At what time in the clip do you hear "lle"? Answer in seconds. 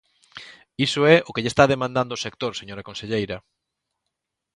1.43-1.51